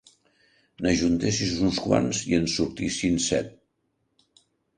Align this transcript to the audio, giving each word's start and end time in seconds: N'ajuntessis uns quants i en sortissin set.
N'ajuntessis 0.85 1.51
uns 1.67 1.81
quants 1.89 2.23
i 2.33 2.33
en 2.39 2.49
sortissin 2.55 3.21
set. 3.27 3.53